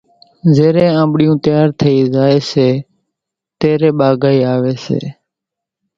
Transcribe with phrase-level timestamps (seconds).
[0.55, 2.69] زيرين آنٻڙِيون تيار ٿئِي زائيَ سي
[3.59, 4.99] تيرين ٻاگھائِي آويَ سي۔